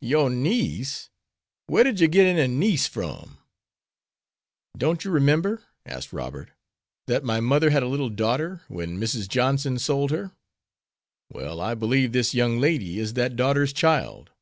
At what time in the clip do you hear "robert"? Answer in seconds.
6.12-6.50